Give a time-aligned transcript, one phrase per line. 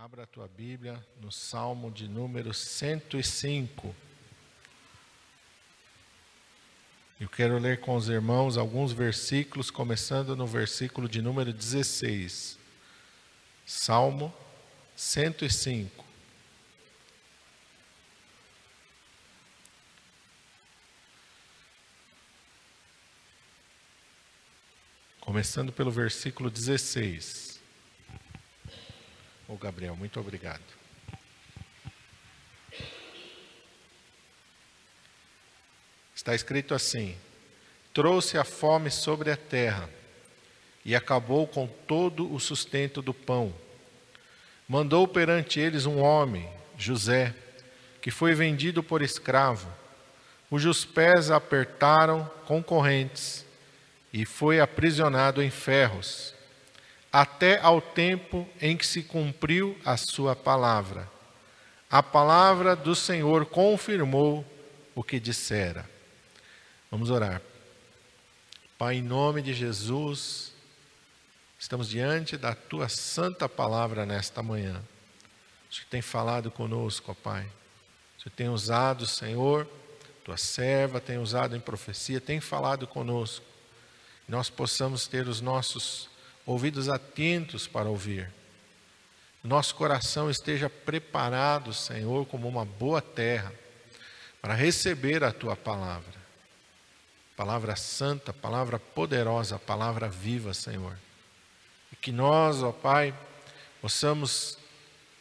[0.00, 3.92] Abra a tua Bíblia no Salmo de número 105.
[7.18, 12.56] Eu quero ler com os irmãos alguns versículos, começando no versículo de número 16.
[13.66, 14.32] Salmo
[14.94, 16.04] 105.
[25.20, 27.47] Começando pelo versículo 16.
[29.48, 30.60] Ô Gabriel, muito obrigado.
[36.14, 37.16] Está escrito assim:
[37.94, 39.88] Trouxe a fome sobre a terra
[40.84, 43.54] e acabou com todo o sustento do pão.
[44.68, 47.34] Mandou perante eles um homem, José,
[48.02, 49.72] que foi vendido por escravo,
[50.50, 53.46] cujos pés apertaram com correntes
[54.12, 56.34] e foi aprisionado em ferros
[57.12, 61.10] até ao tempo em que se cumpriu a sua palavra.
[61.90, 64.44] A palavra do Senhor confirmou
[64.94, 65.88] o que dissera.
[66.90, 67.40] Vamos orar.
[68.76, 70.52] Pai, em nome de Jesus,
[71.58, 74.82] estamos diante da tua santa palavra nesta manhã.
[75.70, 77.44] O Senhor tem falado conosco, ó Pai.
[78.18, 79.66] O Senhor tem usado, Senhor,
[80.24, 83.44] tua serva tem usado em profecia, tem falado conosco.
[84.28, 86.10] Nós possamos ter os nossos
[86.48, 88.32] ouvidos atentos para ouvir.
[89.44, 93.52] Nosso coração esteja preparado, Senhor, como uma boa terra,
[94.40, 96.14] para receber a tua palavra.
[97.36, 100.98] Palavra santa, palavra poderosa, palavra viva, Senhor.
[101.92, 103.14] E que nós, ó Pai,
[103.82, 104.56] possamos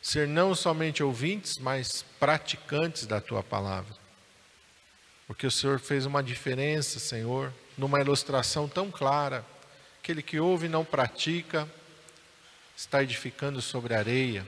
[0.01, 3.93] ser não somente ouvintes, mas praticantes da tua palavra.
[5.27, 9.45] Porque o Senhor fez uma diferença, Senhor, numa ilustração tão clara
[10.07, 11.69] Aquele que ouve e não pratica,
[12.77, 14.47] está edificando sobre areia,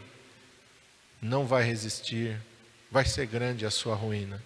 [1.22, 2.40] não vai resistir,
[2.90, 4.42] vai ser grande a sua ruína.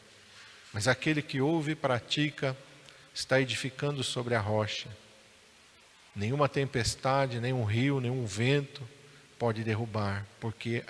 [0.74, 2.58] Mas aquele que ouve e pratica,
[3.14, 4.90] está edificando sobre a rocha.
[6.16, 8.82] Nenhuma tempestade, nenhum rio, nenhum vento
[9.38, 10.84] pode derrubar, porque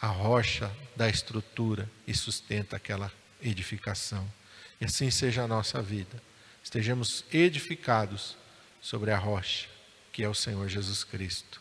[0.00, 4.28] a rocha dá estrutura e sustenta aquela edificação.
[4.80, 6.20] E assim seja a nossa vida.
[6.64, 8.39] Estejamos edificados
[8.80, 9.68] sobre a rocha,
[10.12, 11.60] que é o Senhor Jesus Cristo.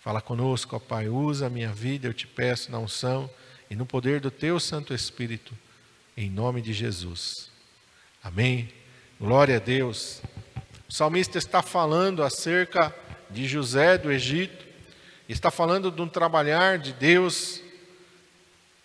[0.00, 3.28] Fala conosco, ó Pai, usa a minha vida, eu te peço na unção
[3.68, 5.52] e no poder do teu Santo Espírito,
[6.16, 7.50] em nome de Jesus.
[8.22, 8.72] Amém.
[9.20, 10.22] Glória a Deus.
[10.88, 12.94] O salmista está falando acerca
[13.28, 14.64] de José do Egito,
[15.28, 17.60] está falando de um trabalhar de Deus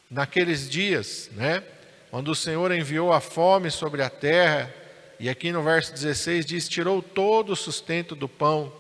[0.10, 1.64] naqueles dias, né?
[2.10, 4.74] Quando o Senhor enviou a fome sobre a terra
[5.22, 8.74] e aqui no verso 16 diz: Tirou todo o sustento do pão.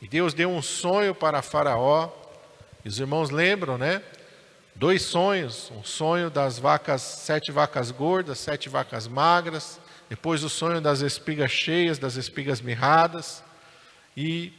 [0.00, 2.08] E Deus deu um sonho para Faraó.
[2.84, 4.00] E os irmãos lembram, né?
[4.76, 9.80] Dois sonhos: um sonho das vacas, sete vacas gordas, sete vacas magras.
[10.08, 13.42] Depois o sonho das espigas cheias, das espigas mirradas.
[14.16, 14.52] E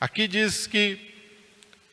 [0.00, 1.14] aqui diz que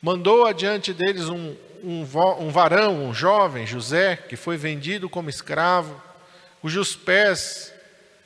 [0.02, 1.54] mandou adiante deles um,
[1.84, 2.04] um,
[2.40, 6.02] um varão, um jovem, José, que foi vendido como escravo,
[6.60, 7.77] cujos pés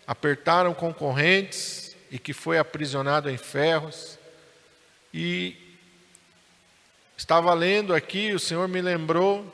[0.07, 4.19] apertaram concorrentes e que foi aprisionado em ferros.
[5.13, 5.57] E
[7.17, 9.45] estava lendo aqui, o Senhor me lembrou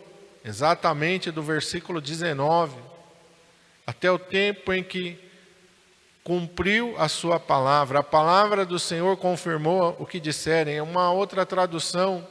[0.44, 2.76] exatamente do versículo 19,
[3.86, 5.18] até o tempo em que
[6.24, 8.00] cumpriu a sua palavra.
[8.00, 10.80] A palavra do Senhor confirmou o que disserem.
[10.80, 12.26] Uma outra tradução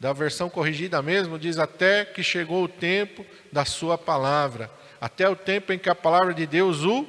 [0.00, 4.68] da versão corrigida mesmo diz até que chegou o tempo da sua palavra,
[5.00, 7.06] até o tempo em que a palavra de Deus o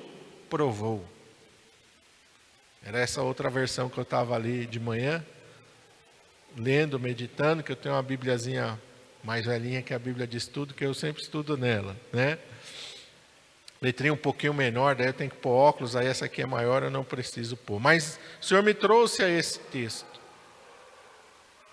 [0.54, 1.04] provou.
[2.86, 5.26] Era essa outra versão que eu estava ali de manhã,
[6.56, 8.80] lendo, meditando, que eu tenho uma Bíbliazinha
[9.24, 12.38] mais velhinha que a Bíblia de estudo, que eu sempre estudo nela, né?
[13.82, 16.84] Letrinha um pouquinho menor, daí eu tenho que pôr óculos, aí essa aqui é maior,
[16.84, 17.80] eu não preciso pôr.
[17.80, 20.22] Mas o Senhor me trouxe a esse texto.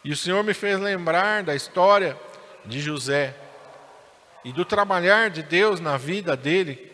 [0.02, 2.18] E o Senhor me fez lembrar da história
[2.64, 3.36] de José
[4.42, 6.89] e do trabalhar de Deus na vida dele,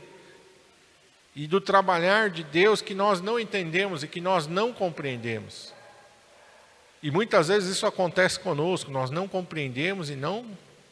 [1.37, 5.75] e do trabalhar de Deus que nós não entendemos e que nós não compreendemos.
[7.03, 10.47] E muitas vezes isso acontece conosco, nós não compreendemos e não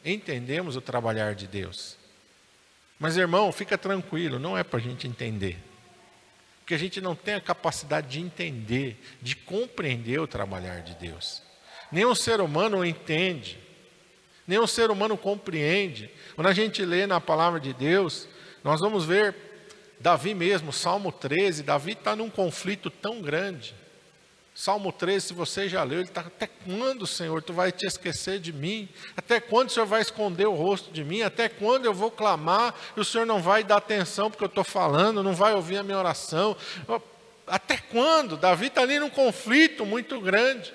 [0.05, 1.97] entendemos o trabalhar de Deus.
[2.99, 5.57] Mas irmão, fica tranquilo, não é para a gente entender.
[6.59, 11.41] Porque a gente não tem a capacidade de entender, de compreender o trabalhar de Deus.
[11.91, 13.57] Nenhum ser humano entende,
[14.47, 16.09] nenhum ser humano compreende.
[16.35, 18.27] Quando a gente lê na palavra de Deus,
[18.63, 19.44] nós vamos ver
[19.99, 23.75] Davi mesmo, Salmo 13, Davi está num conflito tão grande.
[24.53, 28.39] Salmo 13, se você já leu, ele está: Até quando, Senhor, tu vai te esquecer
[28.39, 28.87] de mim?
[29.17, 31.21] Até quando o Senhor vai esconder o rosto de mim?
[31.21, 34.63] Até quando eu vou clamar e o Senhor não vai dar atenção porque eu estou
[34.63, 36.55] falando, não vai ouvir a minha oração?
[37.45, 38.37] Até quando?
[38.37, 40.73] Davi está ali num conflito muito grande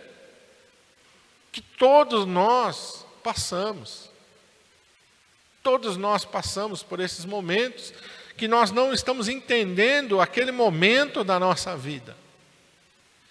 [1.50, 4.11] que todos nós passamos.
[5.62, 7.94] Todos nós passamos por esses momentos
[8.41, 12.17] que nós não estamos entendendo aquele momento da nossa vida.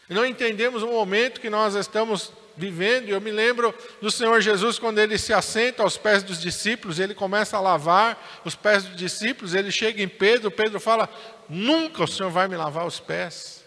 [0.08, 3.10] Não entendemos o momento que nós estamos vivendo.
[3.10, 7.16] Eu me lembro do Senhor Jesus quando ele se assenta aos pés dos discípulos, ele
[7.16, 11.10] começa a lavar os pés dos discípulos, ele chega em Pedro, Pedro fala:
[11.50, 13.59] "Nunca o Senhor vai me lavar os pés".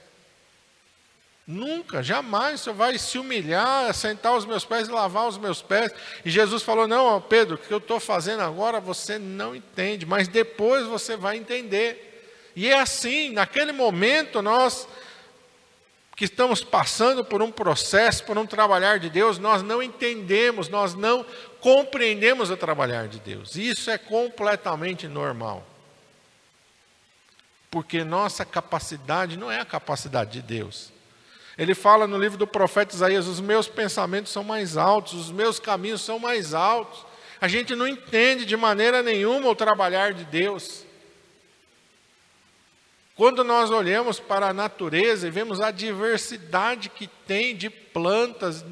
[1.47, 5.93] Nunca, jamais Senhor vai se humilhar, sentar os meus pés e lavar os meus pés.
[6.25, 10.29] E Jesus falou: Não, Pedro, o que eu estou fazendo agora você não entende, mas
[10.29, 12.11] depois você vai entender.
[12.55, 14.87] E é assim, naquele momento nós
[16.15, 20.95] que estamos passando por um processo, por um trabalhar de Deus, nós não entendemos, nós
[20.95, 21.27] não
[21.61, 23.57] compreendemos o trabalhar de Deus.
[23.57, 25.67] Isso é completamente normal.
[27.71, 30.93] Porque nossa capacidade não é a capacidade de Deus.
[31.57, 35.59] Ele fala no livro do profeta Isaías: os meus pensamentos são mais altos, os meus
[35.59, 37.05] caminhos são mais altos.
[37.41, 40.85] A gente não entende de maneira nenhuma o trabalhar de Deus.
[43.15, 48.65] Quando nós olhamos para a natureza e vemos a diversidade que tem de plantas,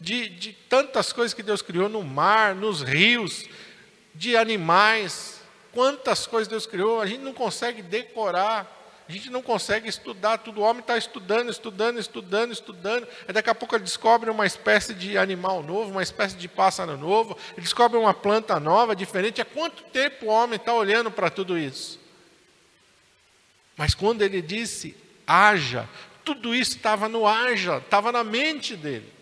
[0.00, 3.44] de, de tantas coisas que Deus criou no mar, nos rios,
[4.14, 5.40] de animais,
[5.72, 8.75] quantas coisas Deus criou, a gente não consegue decorar,
[9.08, 10.60] a gente não consegue estudar tudo.
[10.60, 13.06] O homem está estudando, estudando, estudando, estudando.
[13.26, 16.96] Aí daqui a pouco ele descobre uma espécie de animal novo, uma espécie de pássaro
[16.96, 19.40] novo, ele descobre uma planta nova, diferente.
[19.40, 22.00] Há quanto tempo o homem está olhando para tudo isso?
[23.76, 25.88] Mas quando ele disse haja,
[26.24, 29.12] tudo isso estava no haja, estava na mente dele,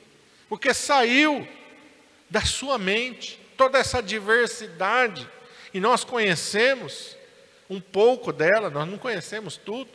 [0.49, 1.47] porque saiu
[2.31, 5.29] da sua mente toda essa diversidade,
[5.73, 7.17] e nós conhecemos
[7.69, 9.91] um pouco dela, nós não conhecemos tudo.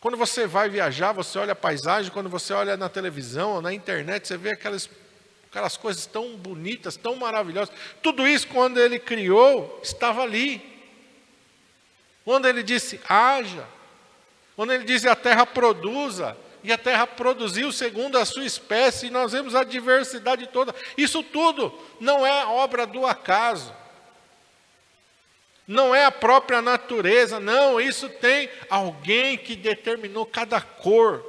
[0.00, 3.72] Quando você vai viajar, você olha a paisagem, quando você olha na televisão ou na
[3.72, 4.88] internet, você vê aquelas,
[5.50, 7.74] aquelas coisas tão bonitas, tão maravilhosas.
[8.00, 10.62] Tudo isso, quando ele criou, estava ali.
[12.24, 13.66] Quando ele disse haja,
[14.54, 19.10] quando ele disse a terra produza, e a terra produziu segundo a sua espécie, e
[19.10, 20.74] nós vemos a diversidade toda.
[20.96, 23.72] Isso tudo não é obra do acaso,
[25.68, 31.22] não é a própria natureza, não, isso tem alguém que determinou cada cor.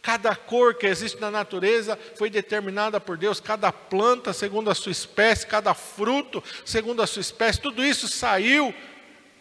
[0.00, 4.92] Cada cor que existe na natureza foi determinada por Deus, cada planta segundo a sua
[4.92, 8.72] espécie, cada fruto segundo a sua espécie, tudo isso saiu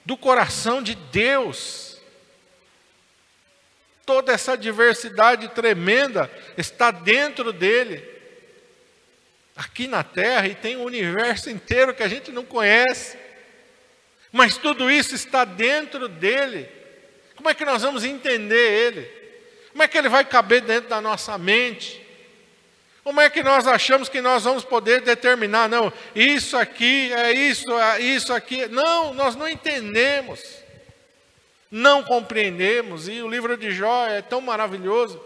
[0.04, 2.02] do coração de Deus.
[4.08, 8.04] Toda essa diversidade tremenda está dentro dele,
[9.56, 13.22] aqui na terra, e tem um universo inteiro que a gente não conhece,
[14.34, 16.68] mas tudo isso está dentro dele.
[17.36, 19.06] Como é que nós vamos entender ele?
[19.70, 22.04] Como é que ele vai caber dentro da nossa mente?
[23.04, 27.72] Como é que nós achamos que nós vamos poder determinar, não, isso aqui é isso,
[27.78, 28.66] é isso aqui.
[28.68, 30.42] Não, nós não entendemos,
[31.70, 35.22] não compreendemos, e o livro de Jó é tão maravilhoso,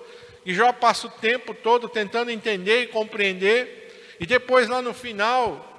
[0.46, 5.77] e Jó passa o tempo todo tentando entender e compreender, e depois lá no final,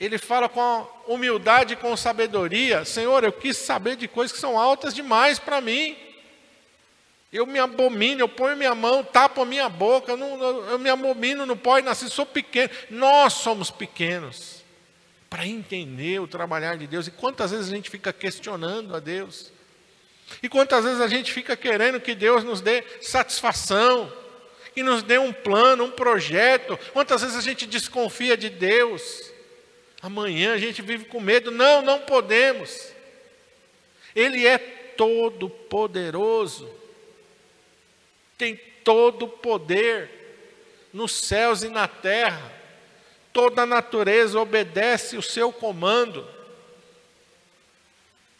[0.00, 4.58] ele fala com humildade e com sabedoria: Senhor, eu quis saber de coisas que são
[4.58, 5.94] altas demais para mim.
[7.30, 10.90] Eu me abomino, eu ponho minha mão, tapo a minha boca, eu, não, eu me
[10.90, 12.70] abomino no pó e nasci, sou pequeno.
[12.88, 14.64] Nós somos pequenos
[15.28, 17.06] para entender o trabalhar de Deus.
[17.06, 19.52] E quantas vezes a gente fica questionando a Deus?
[20.42, 24.12] E quantas vezes a gente fica querendo que Deus nos dê satisfação,
[24.74, 26.76] que nos dê um plano, um projeto?
[26.92, 29.29] Quantas vezes a gente desconfia de Deus?
[30.02, 31.50] Amanhã a gente vive com medo.
[31.50, 32.92] Não, não podemos.
[34.14, 36.80] Ele é todo poderoso
[38.40, 40.08] tem todo o poder
[40.94, 42.50] nos céus e na terra.
[43.34, 46.26] Toda a natureza obedece o seu comando.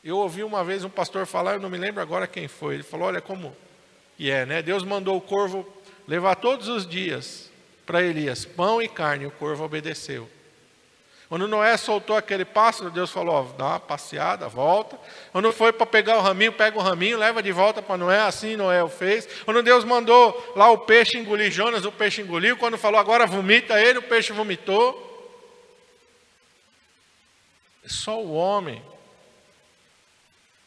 [0.03, 2.75] Eu ouvi uma vez um pastor falar, eu não me lembro agora quem foi.
[2.75, 3.55] Ele falou: Olha como
[4.19, 4.63] e é, né?
[4.63, 5.71] Deus mandou o corvo
[6.09, 7.51] levar todos os dias
[7.85, 10.31] para Elias pão e carne, o corvo obedeceu.
[11.31, 14.99] Quando Noé soltou aquele pássaro, Deus falou: ó, dá uma passeada, volta.
[15.31, 18.57] Quando foi para pegar o raminho, pega o raminho, leva de volta para Noé, assim
[18.57, 19.29] Noé o fez.
[19.45, 22.57] Quando Deus mandou lá o peixe engolir Jonas, o peixe engoliu.
[22.57, 25.07] Quando falou agora vomita ele, o peixe vomitou.
[27.85, 28.83] É só o homem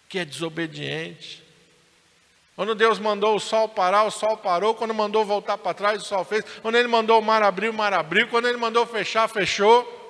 [0.08, 1.44] que é desobediente,
[2.56, 4.76] Quando Deus mandou o sol parar, o sol parou.
[4.76, 6.46] Quando mandou voltar para trás, o sol fez.
[6.62, 8.30] Quando Ele mandou o mar abrir, o mar abriu.
[8.30, 10.03] Quando Ele mandou fechar, fechou.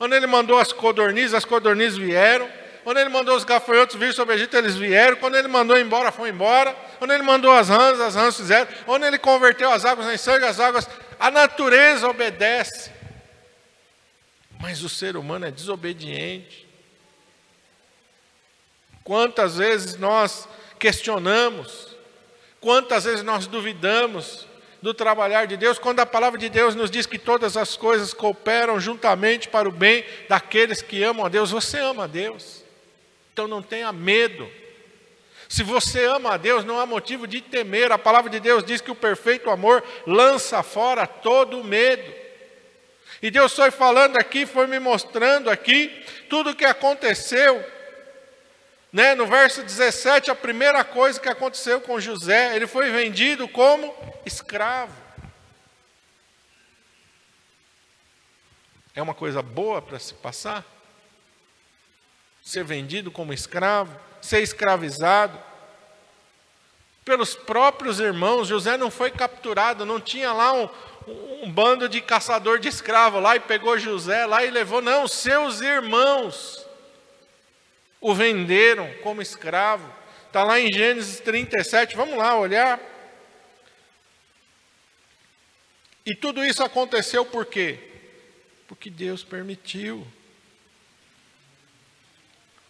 [0.00, 2.50] Quando Ele mandou as codornizes, as codornizes vieram.
[2.82, 5.14] Quando Ele mandou os gafanhotos vir sobre o Egito, eles vieram.
[5.16, 6.72] Quando Ele mandou embora, foi embora.
[6.98, 8.66] Quando Ele mandou as rãs, as rãs fizeram.
[8.86, 10.88] Quando Ele converteu as águas em sangue, as águas.
[11.18, 12.90] A natureza obedece.
[14.58, 16.66] Mas o ser humano é desobediente.
[19.04, 21.94] Quantas vezes nós questionamos,
[22.58, 24.46] quantas vezes nós duvidamos
[24.82, 28.14] do trabalhar de Deus, quando a palavra de Deus nos diz que todas as coisas
[28.14, 31.50] cooperam juntamente para o bem daqueles que amam a Deus.
[31.50, 32.64] Você ama a Deus,
[33.32, 34.48] então não tenha medo.
[35.48, 37.92] Se você ama a Deus, não há motivo de temer.
[37.92, 42.20] A palavra de Deus diz que o perfeito amor lança fora todo o medo.
[43.20, 47.62] E Deus foi falando aqui, foi me mostrando aqui tudo o que aconteceu
[48.92, 49.14] né?
[49.14, 54.94] No verso 17, a primeira coisa que aconteceu com José, ele foi vendido como escravo.
[58.94, 60.64] É uma coisa boa para se passar?
[62.42, 65.38] Ser vendido como escravo, ser escravizado.
[67.04, 70.68] Pelos próprios irmãos, José não foi capturado, não tinha lá um,
[71.42, 75.60] um bando de caçador de escravo lá e pegou José lá e levou, não, seus
[75.60, 76.66] irmãos
[78.00, 79.90] o venderam como escravo.
[80.26, 82.80] Está lá em Gênesis 37, vamos lá olhar.
[86.10, 87.78] E tudo isso aconteceu por quê?
[88.66, 90.04] Porque Deus permitiu.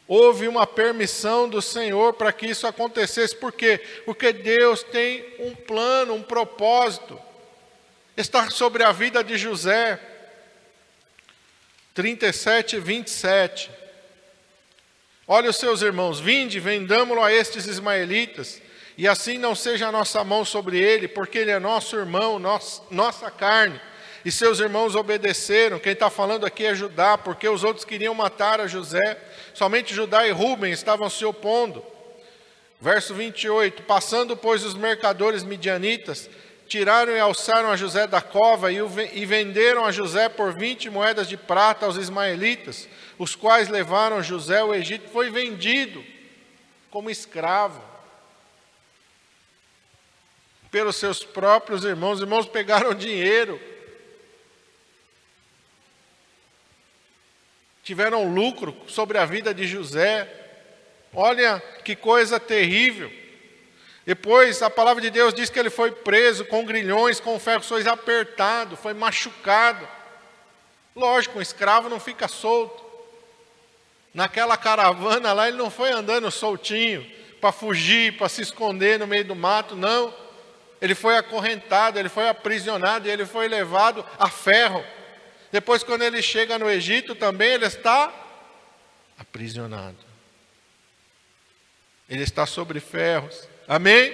[0.06, 3.34] Houve uma permissão do Senhor para que isso acontecesse.
[3.34, 3.78] Por quê?
[4.04, 7.18] Porque Deus tem um plano, um propósito.
[8.14, 9.98] Está sobre a vida de José.
[11.94, 13.70] 37, 27.
[15.26, 18.60] Olha os seus irmãos, vinde, vendamo-lo a estes ismaelitas,
[19.00, 22.82] e assim não seja a nossa mão sobre ele, porque ele é nosso irmão, nosso,
[22.90, 23.80] nossa carne.
[24.26, 25.78] E seus irmãos obedeceram.
[25.78, 29.18] Quem está falando aqui é Judá, porque os outros queriam matar a José.
[29.54, 31.82] Somente Judá e Rubem estavam se opondo.
[32.78, 36.28] Verso 28: Passando, pois, os mercadores midianitas,
[36.68, 40.90] tiraram e alçaram a José da cova e, o, e venderam a José por vinte
[40.90, 42.86] moedas de prata aos ismaelitas
[43.18, 46.04] os quais levaram José ao Egito, foi vendido
[46.90, 47.88] como escravo
[50.70, 52.14] pelos seus próprios irmãos.
[52.14, 53.60] Os irmãos pegaram dinheiro,
[57.82, 60.28] tiveram lucro sobre a vida de José.
[61.12, 63.10] Olha que coisa terrível.
[64.06, 67.86] Depois a palavra de Deus diz que ele foi preso com grilhões, com ferros, foi
[67.86, 69.86] apertado, foi machucado.
[70.96, 72.90] Lógico, um escravo não fica solto.
[74.12, 77.06] Naquela caravana lá, ele não foi andando soltinho
[77.40, 80.12] para fugir, para se esconder no meio do mato, não.
[80.80, 84.84] Ele foi acorrentado, ele foi aprisionado e ele foi levado a ferro.
[85.52, 88.12] Depois, quando ele chega no Egito, também ele está
[89.18, 89.98] aprisionado.
[92.08, 93.48] Ele está sobre ferros.
[93.68, 94.12] Amém?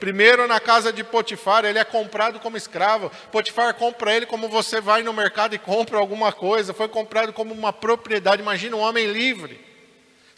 [0.00, 3.10] Primeiro na casa de Potifar, ele é comprado como escravo.
[3.32, 6.72] Potifar compra ele como você vai no mercado e compra alguma coisa.
[6.72, 8.40] Foi comprado como uma propriedade.
[8.40, 9.68] Imagina um homem livre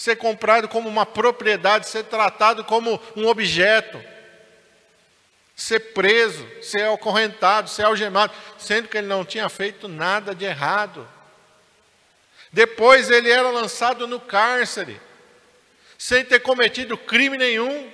[0.00, 4.02] ser comprado como uma propriedade, ser tratado como um objeto,
[5.60, 11.06] ser preso, ser acorrentado, ser algemado, sendo que ele não tinha feito nada de errado.
[12.50, 14.98] Depois ele era lançado no cárcere,
[15.98, 17.92] sem ter cometido crime nenhum.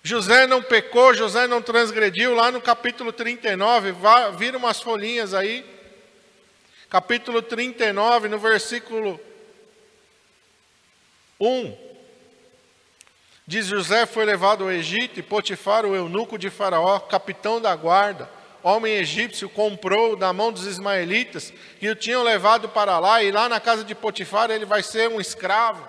[0.00, 5.66] José não pecou, José não transgrediu, lá no capítulo 39, vá, vira umas folhinhas aí.
[6.88, 9.20] Capítulo 39, no versículo
[11.40, 11.87] 1.
[13.48, 18.30] Diz: José foi levado ao Egito e Potifar, o eunuco de Faraó, capitão da guarda,
[18.62, 21.50] homem egípcio, comprou da mão dos ismaelitas
[21.80, 25.08] e o tinham levado para lá, e lá na casa de Potifar ele vai ser
[25.08, 25.82] um escravo.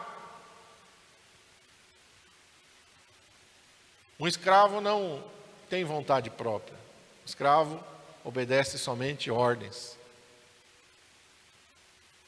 [4.17, 5.21] Um escravo não
[5.69, 6.77] tem vontade própria.
[7.23, 7.83] O escravo
[8.23, 9.97] obedece somente ordens.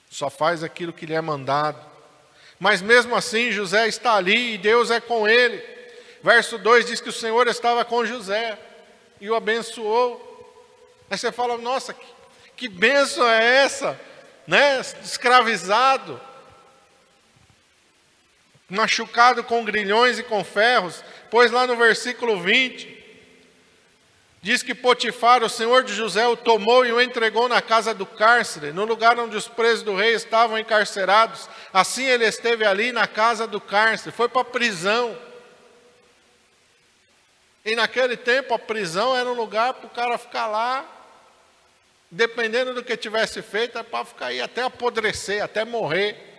[0.10, 1.91] Só faz aquilo que lhe é mandado.
[2.62, 5.60] Mas mesmo assim, José está ali e Deus é com ele.
[6.22, 8.56] Verso 2 diz que o Senhor estava com José
[9.20, 10.28] e o abençoou.
[11.10, 12.06] Aí você fala: nossa, que,
[12.56, 14.00] que benção é essa?
[14.46, 14.80] Né?
[15.04, 16.22] Escravizado,
[18.70, 23.01] machucado com grilhões e com ferros, pois lá no versículo 20,
[24.42, 28.06] diz que Potifar, o senhor de José, o tomou e o entregou na casa do
[28.06, 31.48] cárcere, no lugar onde os presos do rei estavam encarcerados.
[31.72, 35.16] Assim ele esteve ali na casa do cárcere, foi para a prisão.
[37.64, 40.84] E naquele tempo a prisão era um lugar para o cara ficar lá,
[42.10, 46.30] dependendo do que tivesse feito, é para ficar aí até apodrecer, até morrer.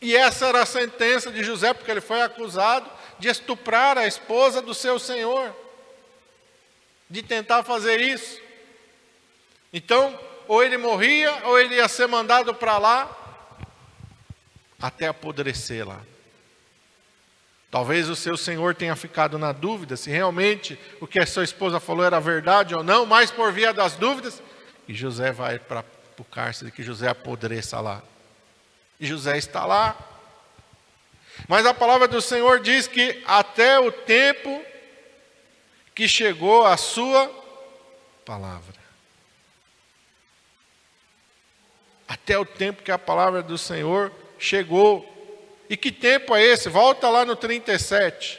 [0.00, 2.88] E essa era a sentença de José, porque ele foi acusado
[3.18, 5.52] de estuprar a esposa do seu senhor,
[7.08, 8.40] de tentar fazer isso.
[9.72, 13.10] Então, ou ele morria, ou ele ia ser mandado para lá,
[14.80, 16.00] até apodrecer lá.
[17.70, 21.80] Talvez o seu senhor tenha ficado na dúvida se realmente o que a sua esposa
[21.80, 24.42] falou era verdade ou não, mas por via das dúvidas,
[24.88, 25.84] e José vai para
[26.18, 28.02] o cárcere, que José apodreça lá.
[28.98, 29.96] E José está lá.
[31.48, 34.64] Mas a palavra do Senhor diz que até o tempo
[35.96, 37.26] que chegou a sua
[38.22, 38.76] palavra.
[42.06, 45.04] Até o tempo que a palavra do Senhor chegou.
[45.70, 46.68] E que tempo é esse?
[46.68, 48.38] Volta lá no 37.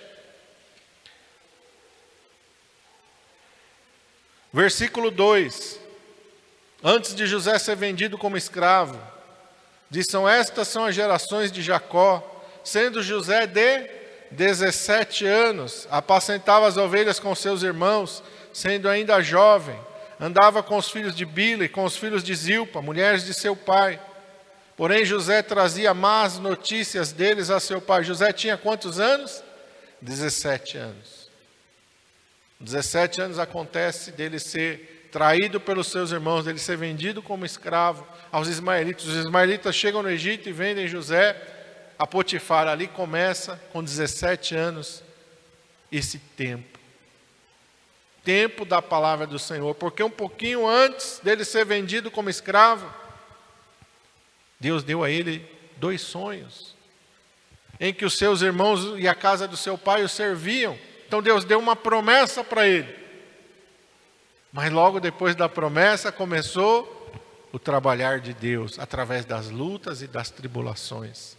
[4.54, 5.80] Versículo 2.
[6.84, 9.02] Antes de José ser vendido como escravo,
[9.90, 12.24] Diz: estas são as gerações de Jacó,
[12.64, 13.97] sendo José de
[14.32, 19.80] 17 anos, apacentava as ovelhas com seus irmãos, sendo ainda jovem,
[20.20, 23.56] andava com os filhos de Bila e com os filhos de Zilpa, mulheres de seu
[23.56, 24.00] pai.
[24.76, 28.04] Porém, José trazia más notícias deles a seu pai.
[28.04, 29.44] José tinha quantos anos?
[30.02, 31.30] 17 anos.
[32.60, 38.48] 17 anos acontece dele ser traído pelos seus irmãos, ele ser vendido como escravo aos
[38.48, 39.06] ismaelitas.
[39.06, 41.36] Os ismaelitas chegam no Egito e vendem José
[41.98, 42.68] a Potifar.
[42.68, 45.04] Ali começa, com 17 anos,
[45.92, 46.78] esse tempo.
[48.24, 52.92] Tempo da palavra do Senhor, porque um pouquinho antes dele ser vendido como escravo,
[54.60, 56.76] Deus deu a ele dois sonhos,
[57.80, 60.78] em que os seus irmãos e a casa do seu pai o serviam.
[61.08, 62.94] Então Deus deu uma promessa para ele.
[64.52, 66.96] Mas logo depois da promessa começou
[67.52, 71.38] o trabalhar de Deus através das lutas e das tribulações.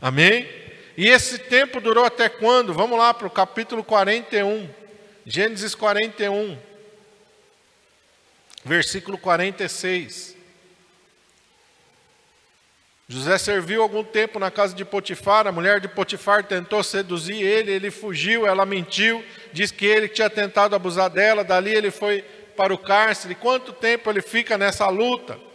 [0.00, 0.48] Amém?
[0.96, 2.72] E esse tempo durou até quando?
[2.72, 4.68] Vamos lá para o capítulo 41,
[5.24, 6.58] Gênesis 41,
[8.64, 10.36] versículo 46.
[13.08, 17.70] José serviu algum tempo na casa de Potifar, a mulher de Potifar tentou seduzir ele,
[17.70, 22.22] ele fugiu, ela mentiu, diz que ele tinha tentado abusar dela, dali ele foi
[22.56, 23.34] para o cárcere.
[23.34, 25.45] Quanto tempo ele fica nessa luta?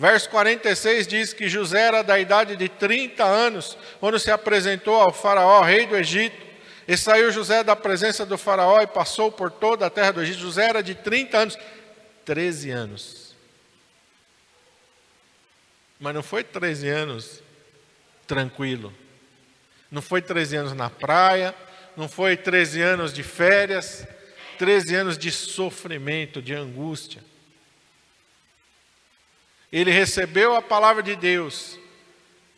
[0.00, 5.12] Verso 46 diz que José era da idade de 30 anos, quando se apresentou ao
[5.12, 6.48] faraó, rei do Egito.
[6.88, 10.40] E saiu José da presença do faraó e passou por toda a terra do Egito.
[10.40, 11.58] José era de 30 anos,
[12.24, 13.20] 13 anos
[16.00, 17.42] mas não foi 13 anos
[18.26, 18.92] tranquilo.
[19.90, 21.54] Não foi 13 anos na praia,
[21.94, 24.06] não foi 13 anos de férias,
[24.58, 27.22] 13 anos de sofrimento, de angústia.
[29.72, 31.78] Ele recebeu a palavra de Deus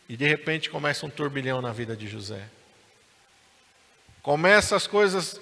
[0.09, 2.42] e de repente começa um turbilhão na vida de José.
[4.22, 5.40] Começa as coisas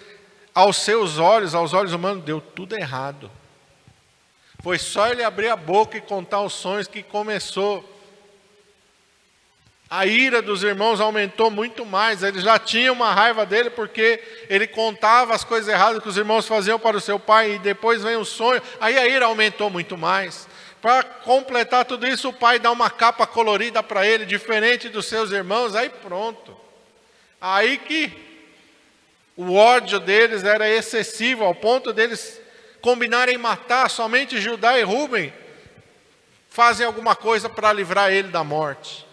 [0.54, 3.30] aos seus olhos, aos olhos humanos, deu tudo errado.
[4.62, 7.88] Foi só ele abrir a boca e contar os sonhos que começou.
[9.88, 12.22] A ira dos irmãos aumentou muito mais.
[12.22, 16.46] Eles já tinham uma raiva dele porque ele contava as coisas erradas que os irmãos
[16.46, 18.62] faziam para o seu pai e depois vem o sonho.
[18.80, 20.46] Aí a ira aumentou muito mais.
[20.80, 25.30] Para completar tudo isso, o pai dá uma capa colorida para ele, diferente dos seus
[25.30, 25.74] irmãos.
[25.74, 26.56] Aí pronto.
[27.40, 28.12] Aí que
[29.36, 32.40] o ódio deles era excessivo, ao ponto deles
[32.80, 35.32] combinarem matar somente Judá e Rubem,
[36.48, 39.06] fazem alguma coisa para livrar ele da morte.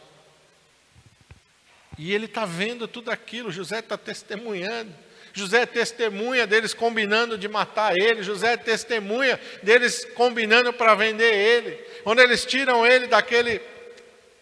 [1.98, 4.94] E ele está vendo tudo aquilo, José está testemunhando.
[5.38, 11.32] José é testemunha deles combinando de matar ele, José é testemunha deles combinando para vender
[11.32, 11.76] ele.
[12.04, 13.62] Quando eles tiram ele daquele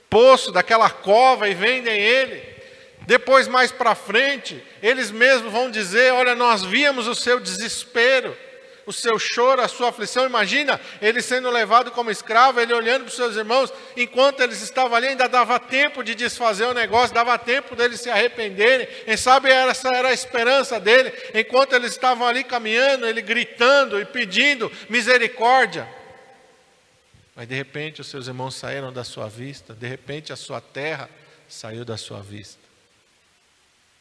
[0.09, 2.41] poço, daquela cova e vendem ele.
[3.01, 8.35] Depois, mais para frente, eles mesmos vão dizer: Olha, nós víamos o seu desespero,
[8.85, 10.25] o seu choro, a sua aflição.
[10.25, 14.95] Imagina ele sendo levado como escravo, ele olhando para os seus irmãos, enquanto eles estavam
[14.95, 18.87] ali, ainda dava tempo de desfazer o negócio, dava tempo deles se arrependerem.
[19.05, 24.05] Quem sabe essa era a esperança dele, enquanto eles estavam ali caminhando, ele gritando e
[24.05, 25.87] pedindo misericórdia.
[27.35, 31.09] Mas de repente os seus irmãos saíram da sua vista, de repente a sua terra
[31.49, 32.63] saiu da sua vista.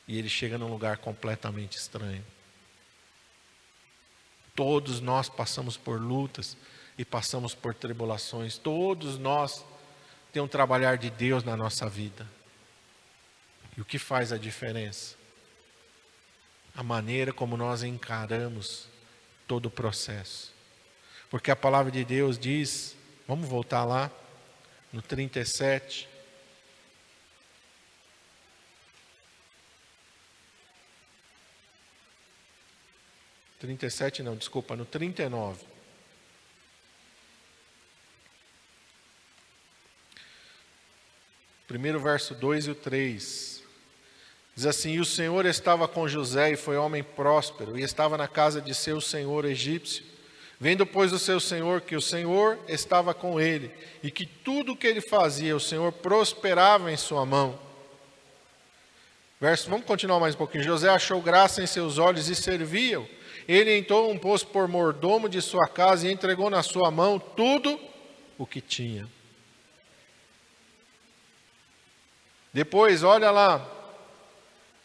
[0.06, 2.24] E ele chega num lugar completamente estranho.
[4.54, 6.56] Todos nós passamos por lutas
[6.96, 8.56] e passamos por tribulações.
[8.56, 9.64] Todos nós
[10.32, 12.28] temos um trabalhar de Deus na nossa vida.
[13.76, 15.16] E o que faz a diferença?
[16.74, 18.88] a maneira como nós encaramos
[19.46, 20.52] todo o processo.
[21.30, 22.96] Porque a palavra de Deus diz,
[23.28, 24.10] vamos voltar lá,
[24.92, 26.08] no 37.
[33.64, 35.64] Trinta e sete não, desculpa, no trinta e nove.
[41.66, 43.62] Primeiro verso 2 e o 3.
[44.54, 48.28] Diz assim: E o Senhor estava com José e foi homem próspero, e estava na
[48.28, 50.04] casa de seu senhor egípcio.
[50.60, 53.72] Vendo, pois, o seu senhor que o Senhor estava com ele,
[54.02, 57.58] e que tudo o que ele fazia, o Senhor prosperava em sua mão.
[59.40, 60.64] Verso, vamos continuar mais um pouquinho.
[60.64, 63.23] José achou graça em seus olhos e servia-o.
[63.46, 67.78] Ele então um pôs por mordomo de sua casa e entregou na sua mão tudo
[68.38, 69.08] o que tinha.
[72.52, 73.73] Depois, olha lá,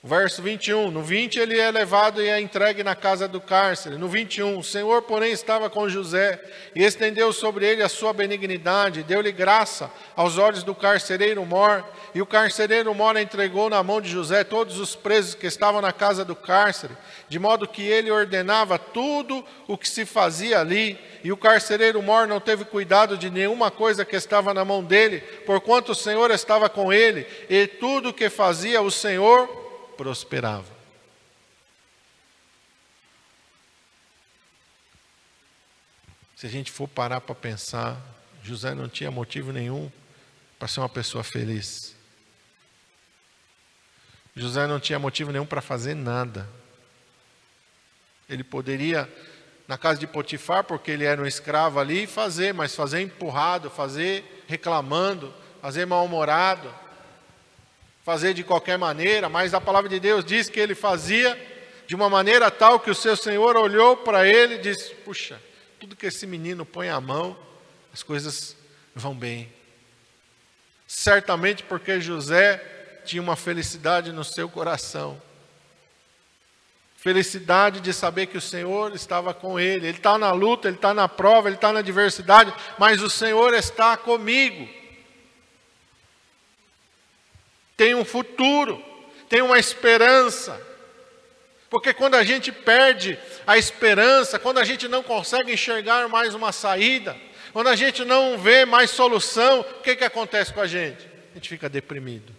[0.02, 3.98] Verso 21, no 20 ele é levado e é entregue na casa do cárcere.
[3.98, 6.42] No 21, o Senhor, porém, estava com José
[6.74, 11.84] e estendeu sobre ele a sua benignidade, deu-lhe graça aos olhos do carcereiro mor.
[12.16, 15.92] E o carcereiro mor entregou na mão de José todos os presos que estavam na
[15.92, 16.96] casa do cárcere,
[17.28, 20.98] de modo que ele ordenava tudo o que se fazia ali.
[21.26, 25.20] E o carcereiro mor não teve cuidado de nenhuma coisa que estava na mão dele,
[25.46, 29.59] porquanto o Senhor estava com ele, e tudo o que fazia o Senhor
[30.00, 30.72] prosperava.
[36.38, 38.02] Se a gente for parar para pensar,
[38.42, 39.92] José não tinha motivo nenhum
[40.58, 41.94] para ser uma pessoa feliz.
[44.34, 46.50] José não tinha motivo nenhum para fazer nada.
[48.30, 49.14] Ele poderia,
[49.68, 54.46] na casa de Potifar, porque ele era um escravo ali, fazer, mas fazer empurrado, fazer
[54.48, 56.74] reclamando, fazer mal-humorado
[58.10, 61.40] fazer de qualquer maneira, mas a palavra de Deus diz que ele fazia
[61.86, 65.40] de uma maneira tal que o seu Senhor olhou para ele e disse: Puxa,
[65.80, 67.38] tudo que esse menino põe a mão,
[67.94, 68.58] as coisas
[68.96, 69.54] vão bem.
[70.88, 72.58] Certamente porque José
[73.06, 75.22] tinha uma felicidade no seu coração.
[76.98, 79.86] Felicidade de saber que o Senhor estava com ele.
[79.86, 83.54] Ele está na luta, ele está na prova, ele está na adversidade, mas o Senhor
[83.54, 84.79] está comigo
[87.80, 88.84] tem um futuro,
[89.30, 90.62] tem uma esperança.
[91.70, 96.52] Porque quando a gente perde a esperança, quando a gente não consegue enxergar mais uma
[96.52, 97.16] saída,
[97.54, 101.08] quando a gente não vê mais solução, o que, que acontece com a gente?
[101.32, 102.36] A gente fica deprimido.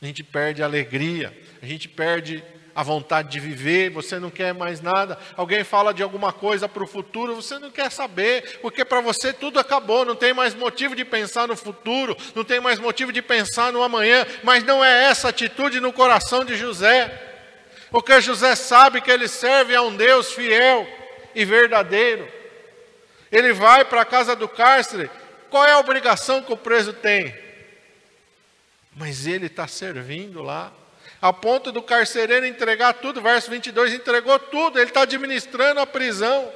[0.00, 4.54] A gente perde a alegria, a gente perde a vontade de viver, você não quer
[4.54, 5.18] mais nada.
[5.36, 9.32] Alguém fala de alguma coisa para o futuro, você não quer saber, porque para você
[9.32, 13.20] tudo acabou, não tem mais motivo de pensar no futuro, não tem mais motivo de
[13.20, 17.30] pensar no amanhã, mas não é essa atitude no coração de José.
[17.90, 20.88] Porque José sabe que ele serve a um Deus fiel
[21.34, 22.26] e verdadeiro.
[23.30, 25.10] Ele vai para a casa do cárcere,
[25.50, 27.36] qual é a obrigação que o preso tem?
[28.96, 30.72] Mas ele está servindo lá
[31.22, 36.52] a ponto do carcereiro entregar tudo, verso 22, entregou tudo, ele está administrando a prisão.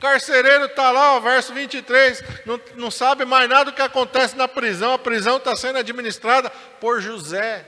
[0.00, 4.48] Carcereiro está lá, ó, verso 23, não, não sabe mais nada do que acontece na
[4.48, 7.64] prisão, a prisão está sendo administrada por José.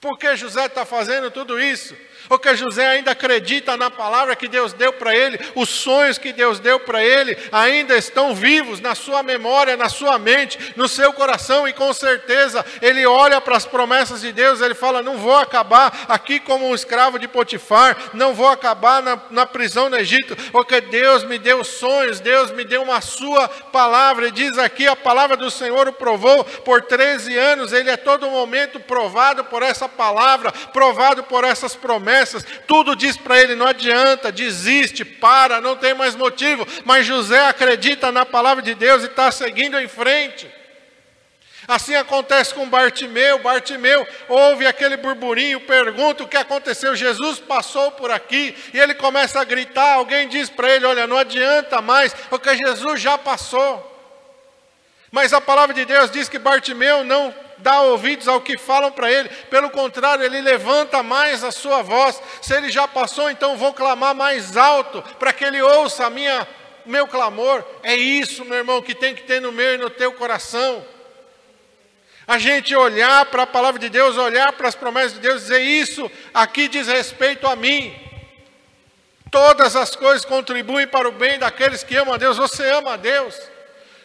[0.00, 1.94] Por que José está fazendo tudo isso?
[2.28, 6.60] Porque José ainda acredita na palavra que Deus deu para ele, os sonhos que Deus
[6.60, 11.66] deu para ele ainda estão vivos na sua memória, na sua mente, no seu coração,
[11.66, 16.06] e com certeza ele olha para as promessas de Deus, ele fala: Não vou acabar
[16.08, 20.80] aqui como um escravo de Potifar, não vou acabar na, na prisão no Egito, porque
[20.80, 25.36] Deus me deu sonhos, Deus me deu uma sua palavra, e diz aqui: a palavra
[25.36, 30.52] do Senhor o provou por 13 anos, ele é todo momento provado por essa palavra,
[30.72, 32.11] provado por essas promessas.
[32.66, 36.66] Tudo diz para ele: não adianta, desiste, para, não tem mais motivo.
[36.84, 40.50] Mas José acredita na palavra de Deus e está seguindo em frente.
[41.66, 43.38] Assim acontece com Bartimeu.
[43.38, 46.96] Bartimeu ouve aquele burburinho, pergunta o que aconteceu.
[46.96, 49.94] Jesus passou por aqui e ele começa a gritar.
[49.94, 53.90] Alguém diz para ele: Olha, não adianta mais, porque Jesus já passou.
[55.10, 59.10] Mas a palavra de Deus diz que Bartimeu não dá ouvidos ao que falam para
[59.10, 62.20] ele, pelo contrário, ele levanta mais a sua voz.
[62.42, 66.46] Se ele já passou, então vou clamar mais alto para que ele ouça a minha
[66.84, 67.64] meu clamor.
[67.82, 70.84] É isso, meu irmão, que tem que ter no meu e no teu coração.
[72.26, 75.60] A gente olhar para a palavra de Deus, olhar para as promessas de Deus, dizer
[75.60, 77.94] isso aqui diz respeito a mim.
[79.30, 82.36] Todas as coisas contribuem para o bem daqueles que amam a Deus.
[82.36, 83.34] Você ama a Deus.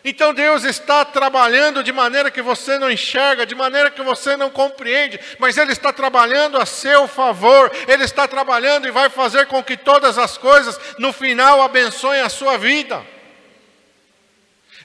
[0.03, 4.49] Então Deus está trabalhando de maneira que você não enxerga, de maneira que você não
[4.49, 9.63] compreende, mas Ele está trabalhando a seu favor, Ele está trabalhando e vai fazer com
[9.63, 13.03] que todas as coisas no final abençoem a sua vida.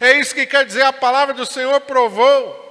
[0.01, 2.62] É isso que quer dizer a palavra do Senhor provou.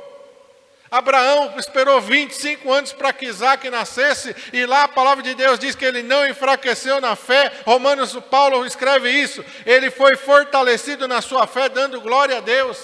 [0.91, 5.73] Abraão esperou 25 anos para que Isaac nascesse, e lá a palavra de Deus diz
[5.73, 7.49] que ele não enfraqueceu na fé.
[7.65, 9.43] Romanos, Paulo escreve isso.
[9.65, 12.77] Ele foi fortalecido na sua fé, dando glória a Deus.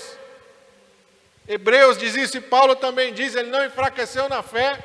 [1.45, 4.79] Hebreus diz isso, e Paulo também diz: ele não enfraqueceu na fé.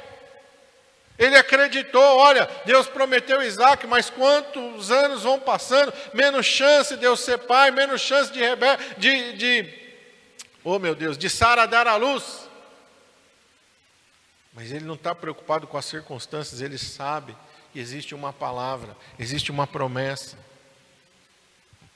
[1.16, 7.16] Ele acreditou, olha, Deus prometeu Isaac, mas quantos anos vão passando, menos chance de eu
[7.16, 8.40] ser pai, menos chance de
[8.98, 9.74] de, de,
[10.64, 12.50] oh meu Deus, de Sara dar a luz.
[14.52, 17.36] Mas ele não está preocupado com as circunstâncias, ele sabe
[17.72, 20.36] que existe uma palavra, existe uma promessa.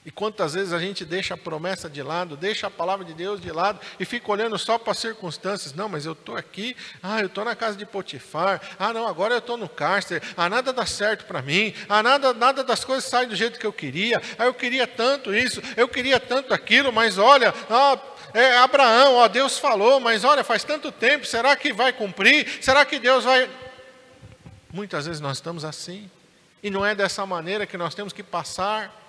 [0.07, 3.41] E quantas vezes a gente deixa a promessa de lado, deixa a palavra de Deus
[3.41, 5.73] de lado e fica olhando só para as circunstâncias.
[5.73, 9.33] Não, mas eu estou aqui, ah, eu estou na casa de Potifar, ah, não, agora
[9.33, 13.03] eu estou no cárcere, ah, nada dá certo para mim, ah, nada, nada das coisas
[13.03, 16.89] sai do jeito que eu queria, ah, eu queria tanto isso, eu queria tanto aquilo,
[16.93, 17.99] mas olha, ah,
[18.33, 22.47] é, Abraão, ó, Deus falou, mas olha, faz tanto tempo, será que vai cumprir?
[22.61, 23.49] Será que Deus vai.
[24.71, 26.09] Muitas vezes nós estamos assim,
[26.61, 29.06] e não é dessa maneira que nós temos que passar.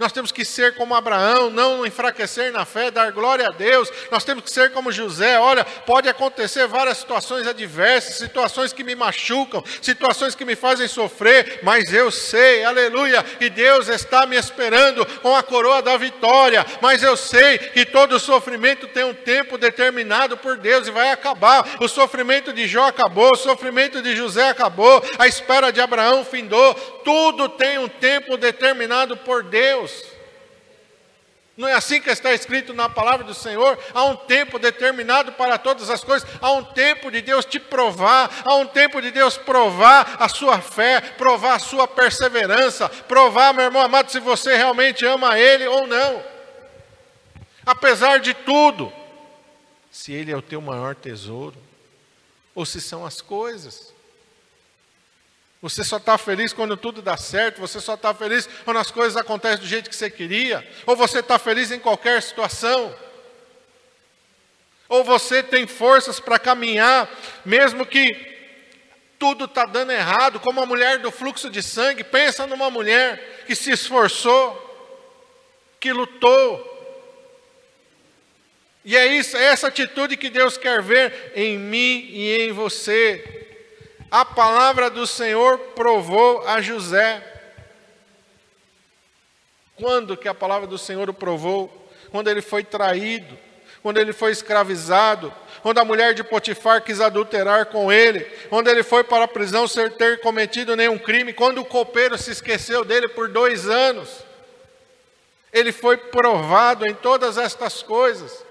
[0.00, 3.92] Nós temos que ser como Abraão, não enfraquecer na fé, dar glória a Deus.
[4.10, 5.38] Nós temos que ser como José.
[5.38, 11.60] Olha, pode acontecer várias situações adversas, situações que me machucam, situações que me fazem sofrer,
[11.62, 16.64] mas eu sei, aleluia, que Deus está me esperando com a coroa da vitória.
[16.80, 21.76] Mas eu sei que todo sofrimento tem um tempo determinado por Deus e vai acabar.
[21.78, 26.72] O sofrimento de Jó acabou, o sofrimento de José acabou, a espera de Abraão findou.
[27.04, 29.89] Tudo tem um tempo determinado por Deus.
[31.60, 33.78] Não é assim que está escrito na palavra do Senhor?
[33.92, 38.30] Há um tempo determinado para todas as coisas, há um tempo de Deus te provar,
[38.46, 43.66] há um tempo de Deus provar a sua fé, provar a sua perseverança, provar, meu
[43.66, 46.24] irmão amado, se você realmente ama Ele ou não.
[47.66, 48.90] Apesar de tudo,
[49.90, 51.58] se Ele é o teu maior tesouro,
[52.54, 53.89] ou se são as coisas.
[55.62, 59.16] Você só está feliz quando tudo dá certo, você só está feliz quando as coisas
[59.16, 62.94] acontecem do jeito que você queria, ou você está feliz em qualquer situação,
[64.88, 67.10] ou você tem forças para caminhar,
[67.44, 68.28] mesmo que
[69.18, 73.54] tudo está dando errado, como a mulher do fluxo de sangue, pensa numa mulher que
[73.54, 74.66] se esforçou,
[75.78, 76.70] que lutou,
[78.82, 83.39] e é isso, é essa atitude que Deus quer ver em mim e em você
[84.10, 87.22] a palavra do Senhor provou a José.
[89.76, 91.88] Quando que a palavra do Senhor o provou?
[92.10, 93.38] Quando ele foi traído,
[93.82, 98.82] quando ele foi escravizado, quando a mulher de Potifar quis adulterar com ele, quando ele
[98.82, 103.08] foi para a prisão sem ter cometido nenhum crime, quando o copeiro se esqueceu dele
[103.08, 104.24] por dois anos.
[105.52, 108.44] Ele foi provado em todas estas coisas,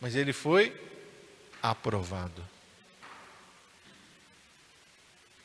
[0.00, 0.74] mas ele foi
[1.62, 2.51] aprovado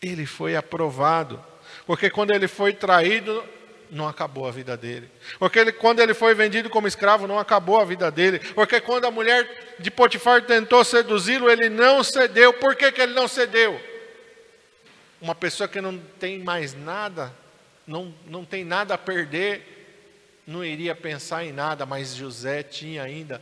[0.07, 1.43] ele foi aprovado.
[1.85, 3.43] Porque quando ele foi traído,
[3.89, 5.09] não acabou a vida dele.
[5.39, 8.39] Porque ele, quando ele foi vendido como escravo, não acabou a vida dele.
[8.39, 12.53] Porque quando a mulher de Potifar tentou seduzi-lo, ele não cedeu.
[12.53, 13.79] Por que, que ele não cedeu?
[15.21, 17.33] Uma pessoa que não tem mais nada,
[17.85, 19.77] não, não tem nada a perder,
[20.45, 23.41] não iria pensar em nada, mas José tinha ainda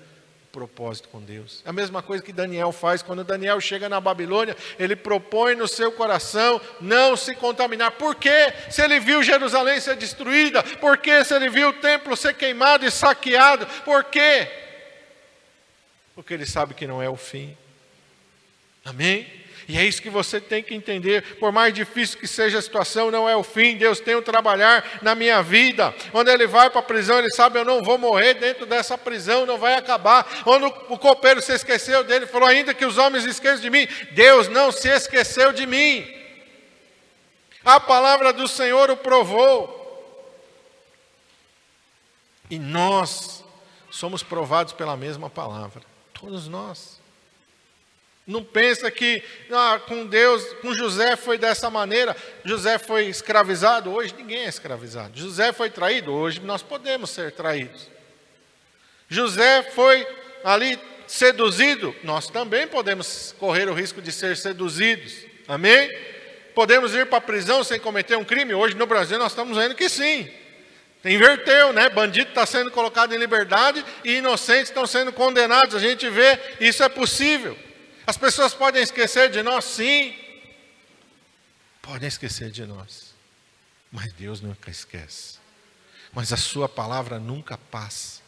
[0.55, 1.61] propósito com Deus.
[1.65, 5.67] É a mesma coisa que Daniel faz quando Daniel chega na Babilônia, ele propõe no
[5.67, 7.91] seu coração não se contaminar.
[7.91, 8.53] Por quê?
[8.69, 11.25] Se ele viu Jerusalém ser destruída, por quê?
[11.25, 14.49] Se ele viu o templo ser queimado e saqueado, por quê?
[16.15, 17.57] Porque ele sabe que não é o fim.
[18.85, 19.27] Amém?
[19.67, 21.37] E é isso que você tem que entender.
[21.37, 23.77] Por mais difícil que seja a situação, não é o fim.
[23.77, 25.93] Deus tem o trabalhar na minha vida.
[26.11, 29.45] Quando ele vai para a prisão, ele sabe: eu não vou morrer dentro dessa prisão,
[29.45, 30.23] não vai acabar.
[30.43, 34.47] Quando o copeiro se esqueceu dele, falou: ainda que os homens esqueçam de mim, Deus
[34.47, 36.05] não se esqueceu de mim.
[37.63, 39.83] A palavra do Senhor o provou.
[42.51, 43.43] E nós
[43.89, 45.81] somos provados pela mesma palavra.
[46.13, 47.03] Todos nós.
[48.27, 52.15] Não pensa que ah, com Deus, com José foi dessa maneira.
[52.43, 55.17] José foi escravizado, hoje ninguém é escravizado.
[55.17, 57.87] José foi traído, hoje nós podemos ser traídos.
[59.07, 60.07] José foi
[60.43, 65.13] ali seduzido, nós também podemos correr o risco de ser seduzidos.
[65.47, 65.95] Amém?
[66.55, 68.55] Podemos ir para a prisão sem cometer um crime?
[68.55, 70.27] Hoje no Brasil nós estamos vendo que sim.
[71.03, 71.89] Inverteu, né?
[71.89, 75.75] Bandido está sendo colocado em liberdade e inocentes estão sendo condenados.
[75.75, 77.55] A gente vê, isso é possível.
[78.07, 80.15] As pessoas podem esquecer de nós, sim.
[81.81, 83.13] Podem esquecer de nós.
[83.91, 85.37] Mas Deus nunca esquece.
[86.13, 88.25] Mas a sua palavra nunca passa.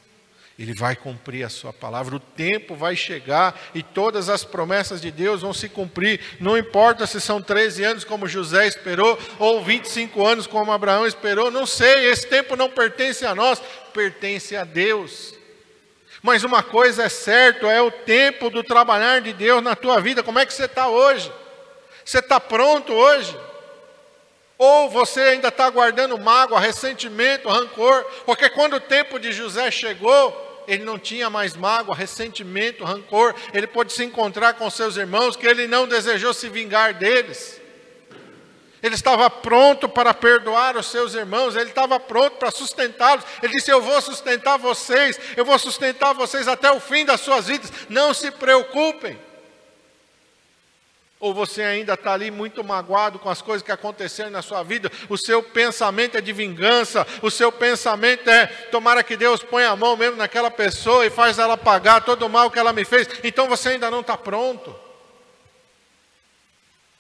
[0.58, 5.12] Ele vai cumprir a sua palavra, o tempo vai chegar e todas as promessas de
[5.12, 6.20] Deus vão se cumprir.
[6.40, 11.52] Não importa se são 13 anos, como José esperou, ou 25 anos, como Abraão esperou,
[11.52, 13.62] não sei, esse tempo não pertence a nós,
[13.94, 15.36] pertence a Deus.
[16.28, 20.22] Mas uma coisa é certa, é o tempo do trabalhar de Deus na tua vida.
[20.22, 21.32] Como é que você está hoje?
[22.04, 23.34] Você está pronto hoje?
[24.58, 28.04] Ou você ainda está guardando mágoa, ressentimento, rancor?
[28.26, 33.66] Porque quando o tempo de José chegou, ele não tinha mais mágoa, ressentimento, rancor, ele
[33.66, 37.62] pôde se encontrar com seus irmãos, que ele não desejou se vingar deles.
[38.82, 43.26] Ele estava pronto para perdoar os seus irmãos, ele estava pronto para sustentá-los.
[43.42, 47.48] Ele disse: Eu vou sustentar vocês, eu vou sustentar vocês até o fim das suas
[47.48, 49.20] vidas, não se preocupem.
[51.20, 54.92] Ou você ainda está ali muito magoado com as coisas que aconteceram na sua vida,
[55.10, 59.76] o seu pensamento é de vingança, o seu pensamento é: tomara que Deus ponha a
[59.76, 63.10] mão mesmo naquela pessoa e faz ela pagar todo o mal que ela me fez.
[63.24, 64.87] Então você ainda não está pronto.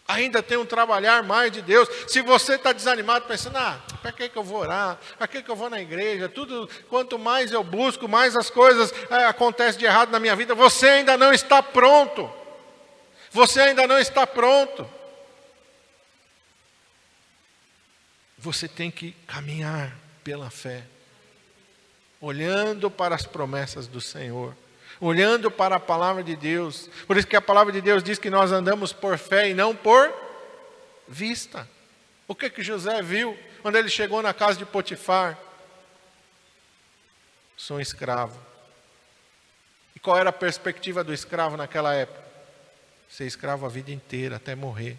[0.07, 1.89] Ainda tem um trabalhar mais de Deus.
[2.07, 4.97] Se você está desanimado, pensando, ah, para que, que eu vou orar?
[5.17, 6.29] Para que, que eu vou na igreja?
[6.29, 10.55] Tudo, quanto mais eu busco, mais as coisas é, acontecem de errado na minha vida.
[10.55, 12.31] Você ainda não está pronto.
[13.31, 14.89] Você ainda não está pronto.
[18.37, 19.93] Você tem que caminhar
[20.23, 20.83] pela fé,
[22.21, 24.55] olhando para as promessas do Senhor,
[24.99, 26.89] olhando para a palavra de Deus.
[27.05, 29.75] Por isso que a palavra de Deus diz que nós andamos por fé e não
[29.75, 30.13] por
[31.07, 31.67] vista.
[32.27, 35.37] O que que José viu quando ele chegou na casa de Potifar?
[37.55, 38.39] Sou um escravo.
[39.95, 42.27] E qual era a perspectiva do escravo naquela época?
[43.09, 44.97] ser escravo a vida inteira, até morrer.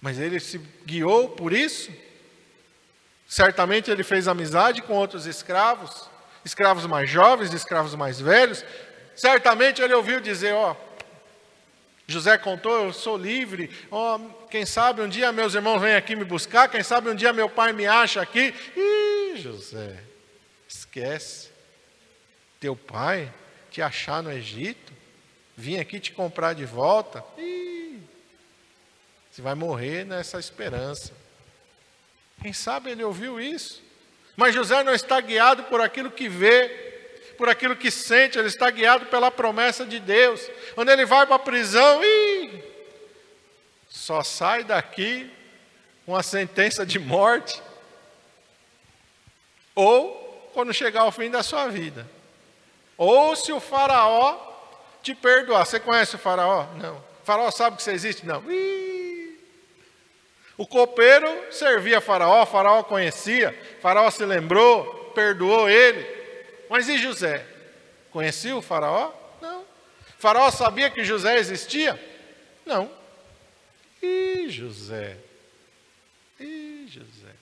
[0.00, 1.92] Mas ele se guiou por isso.
[3.26, 6.08] Certamente ele fez amizade com outros escravos,
[6.44, 8.64] escravos mais jovens, escravos mais velhos.
[9.14, 10.76] Certamente ele ouviu dizer: Ó,
[12.06, 13.70] José contou, eu sou livre.
[13.90, 14.18] Ó,
[14.50, 17.48] quem sabe um dia meus irmãos vêm aqui me buscar, quem sabe um dia meu
[17.48, 18.54] pai me acha aqui.
[18.76, 19.98] Ih, José,
[20.68, 21.50] esquece.
[22.60, 23.32] Teu pai
[23.70, 24.92] te achar no Egito?
[25.56, 28.00] vim aqui te comprar de volta, Ih,
[29.30, 31.12] você vai morrer nessa esperança.
[32.40, 33.81] Quem sabe ele ouviu isso?
[34.36, 36.68] Mas José não está guiado por aquilo que vê,
[37.36, 40.40] por aquilo que sente, ele está guiado pela promessa de Deus.
[40.74, 42.00] Quando ele vai para a prisão,
[43.88, 45.30] só sai daqui
[46.06, 47.62] com a sentença de morte,
[49.74, 52.08] ou quando chegar ao fim da sua vida.
[52.96, 54.52] Ou se o faraó
[55.02, 55.66] te perdoar.
[55.66, 56.66] Você conhece o faraó?
[56.76, 56.96] Não.
[56.96, 58.26] O faraó sabe que você existe?
[58.26, 58.42] Não.
[58.50, 58.91] Ih.
[60.56, 66.06] O copeiro servia faraó, o faraó conhecia, faraó se lembrou, perdoou ele.
[66.68, 67.44] Mas e José?
[68.10, 69.12] Conhecia o faraó?
[69.40, 69.64] Não.
[70.18, 71.98] Faraó sabia que José existia?
[72.66, 72.90] Não.
[74.02, 75.16] E José?
[76.38, 77.32] E José?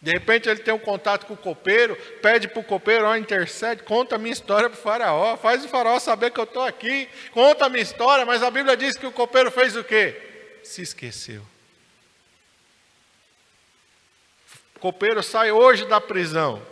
[0.00, 3.82] De repente ele tem um contato com o copeiro, pede para o copeiro, ó, intercede,
[3.82, 7.08] conta a minha história para o faraó, faz o faraó saber que eu estou aqui,
[7.32, 10.60] conta a minha história, mas a Bíblia diz que o copeiro fez o quê?
[10.62, 11.42] Se esqueceu.
[14.76, 16.62] O copeiro sai hoje da prisão.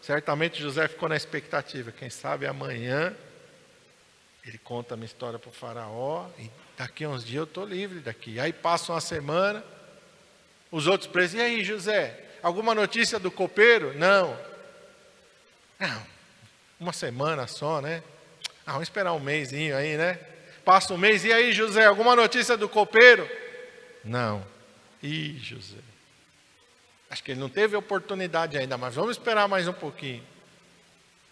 [0.00, 3.14] Certamente José ficou na expectativa, quem sabe amanhã
[4.44, 7.64] ele conta a minha história para o faraó, e daqui a uns dias eu estou
[7.64, 8.38] livre daqui.
[8.38, 9.64] Aí passa uma semana,
[10.70, 13.92] os outros presos, e aí José, Alguma notícia do copeiro?
[13.98, 14.38] Não.
[15.80, 16.06] Não.
[16.78, 18.04] Uma semana só, né?
[18.64, 20.16] Ah, vamos esperar um mêsinho aí, né?
[20.64, 23.28] Passa um mês, e aí, José, alguma notícia do copeiro?
[24.04, 24.46] Não.
[25.02, 25.78] Ih, José.
[27.08, 30.24] Acho que ele não teve oportunidade ainda, mas vamos esperar mais um pouquinho.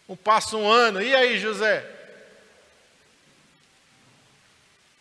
[0.08, 1.90] Um passa um ano, e aí, José?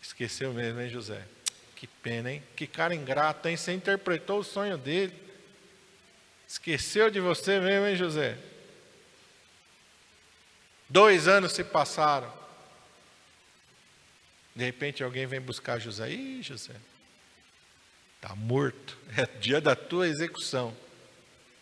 [0.02, 1.22] Esqueceu mesmo, hein, José?
[1.76, 2.42] Que pena, hein?
[2.56, 3.56] Que cara ingrato, hein?
[3.56, 5.14] Você interpretou o sonho dele.
[6.48, 8.38] Esqueceu de você mesmo, hein, José?
[10.88, 12.32] Dois anos se passaram.
[14.54, 16.10] De repente alguém vem buscar José.
[16.10, 16.74] Ih, José,
[18.24, 18.96] está morto.
[19.16, 20.74] É dia da tua execução.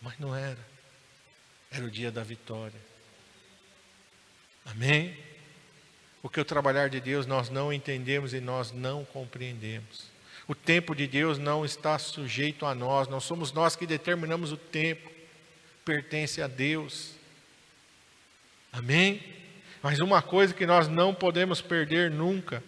[0.01, 0.57] Mas não era.
[1.69, 2.79] Era o dia da vitória.
[4.65, 5.15] Amém?
[6.21, 10.05] Porque o trabalhar de Deus nós não entendemos e nós não compreendemos.
[10.47, 14.57] O tempo de Deus não está sujeito a nós, não somos nós que determinamos o
[14.57, 15.11] tempo.
[15.85, 17.11] pertence a Deus.
[18.71, 19.21] Amém?
[19.81, 22.63] Mas uma coisa que nós não podemos perder nunca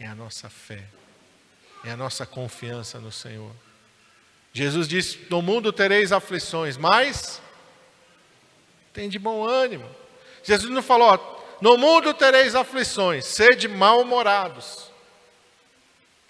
[0.00, 0.84] é a nossa fé,
[1.84, 3.50] é a nossa confiança no Senhor.
[4.52, 7.42] Jesus disse: No mundo tereis aflições, mas
[8.92, 9.88] tem de bom ânimo.
[10.42, 14.90] Jesus não falou: No mundo tereis aflições, sede mal-humorados.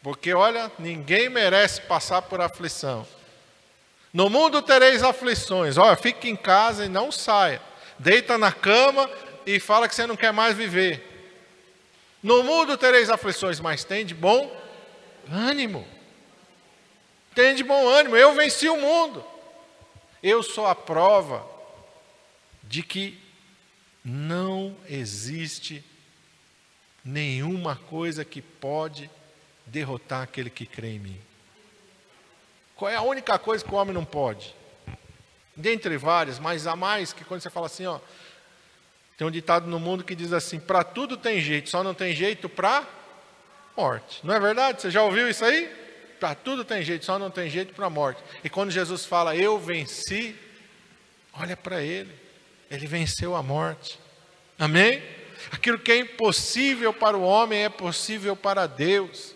[0.03, 3.07] Porque olha, ninguém merece passar por aflição.
[4.13, 5.79] No mundo tereis aflições.
[5.79, 7.61] Olha, fique em casa e não saia.
[7.99, 9.09] Deita na cama
[9.47, 11.11] e fala que você não quer mais viver.
[12.23, 14.64] No mundo tereis aflições, mas tem de bom
[15.31, 15.87] ânimo.
[17.35, 18.17] Tem de bom ânimo.
[18.17, 19.25] Eu venci o mundo.
[20.23, 21.47] Eu sou a prova
[22.63, 23.19] de que
[24.05, 25.85] não existe
[27.05, 29.11] nenhuma coisa que pode
[29.67, 31.21] derrotar aquele que crê em mim.
[32.77, 34.55] Qual é a única coisa que o homem não pode?
[35.57, 38.01] Dentre várias, mas há mais que quando você fala assim, ó,
[39.17, 42.15] tem um ditado no mundo que diz assim: para tudo tem jeito, só não tem
[42.15, 42.87] jeito para
[43.77, 44.21] morte.
[44.25, 44.83] Não é verdade?
[44.83, 45.71] Você já ouviu isso aí?
[46.21, 48.23] Para tudo tem jeito, só não tem jeito para morte.
[48.43, 50.35] E quando Jesus fala, eu venci,
[51.39, 52.13] olha para ele,
[52.71, 53.99] ele venceu a morte.
[54.59, 55.03] Amém?
[55.51, 59.34] Aquilo que é impossível para o homem é possível para Deus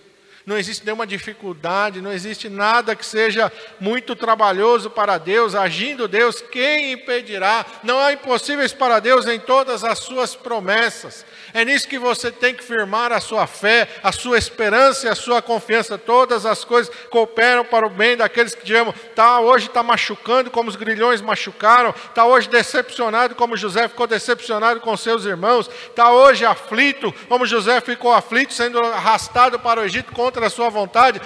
[0.49, 6.41] não existe nenhuma dificuldade, não existe nada que seja muito trabalhoso para Deus, agindo Deus,
[6.41, 7.67] quem impedirá?
[7.85, 11.27] Não há impossíveis para Deus em todas as suas promessas.
[11.53, 15.15] É nisso que você tem que firmar a sua fé, a sua esperança e a
[15.15, 15.99] sua confiança.
[15.99, 18.95] Todas as coisas cooperam para o bem daqueles que amam.
[19.15, 24.81] Tá, hoje está machucando como os grilhões machucaram, está hoje decepcionado como José ficou decepcionado
[24.81, 30.13] com seus irmãos, está hoje aflito como José ficou aflito, sendo arrastado para o Egito
[30.13, 31.21] contra contra a sua vontade,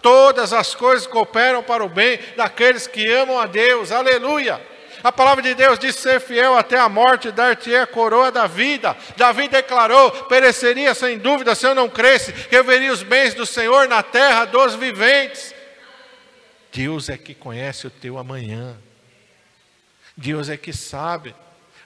[0.00, 3.92] todas as coisas cooperam para o bem daqueles que amam a Deus.
[3.92, 4.60] Aleluia!
[5.02, 8.96] A palavra de Deus diz: ser fiel até a morte, dar-te a coroa da vida.
[9.18, 13.44] Davi declarou: pereceria sem dúvida se eu não cresce, que eu veria os bens do
[13.44, 15.54] Senhor na terra dos viventes.
[16.72, 18.76] Deus é que conhece o teu amanhã.
[20.16, 21.34] Deus é que sabe.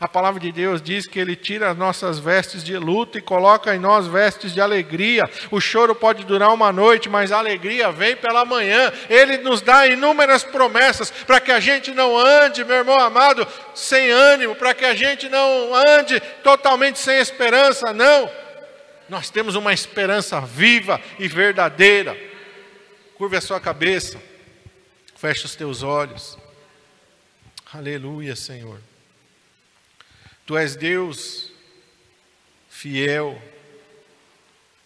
[0.01, 3.75] A palavra de Deus diz que Ele tira as nossas vestes de luto e coloca
[3.75, 5.29] em nós vestes de alegria.
[5.51, 8.93] O choro pode durar uma noite, mas a alegria vem pela manhã.
[9.11, 13.45] Ele nos dá inúmeras promessas para que a gente não ande, meu irmão amado,
[13.75, 17.93] sem ânimo, para que a gente não ande totalmente sem esperança.
[17.93, 18.31] Não.
[19.09, 22.17] Nós temos uma esperança viva e verdadeira.
[23.17, 24.23] Curve a sua cabeça,
[25.17, 26.39] feche os teus olhos.
[27.75, 28.79] Aleluia, Senhor.
[30.49, 31.53] Tu és Deus
[32.71, 33.39] fiel.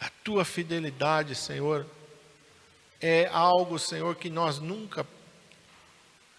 [0.01, 1.87] A tua fidelidade, Senhor,
[3.01, 5.07] é algo, Senhor, que nós nunca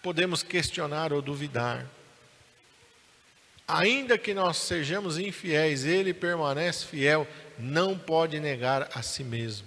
[0.02, 1.86] podemos questionar ou duvidar.
[3.66, 7.26] Ainda que nós sejamos infiéis, Ele permanece fiel,
[7.58, 9.66] não pode negar a si mesmo.